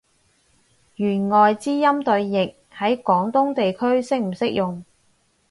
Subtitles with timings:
[0.95, 4.83] 弦外之音對譯，喺廣東地區適唔適用？